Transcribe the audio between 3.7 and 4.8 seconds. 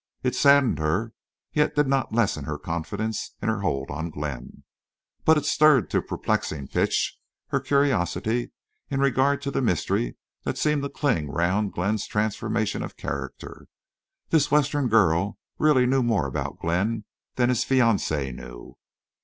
on Glenn.